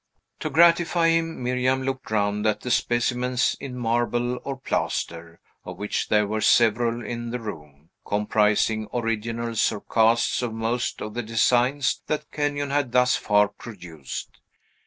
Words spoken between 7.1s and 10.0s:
the room, comprising originals or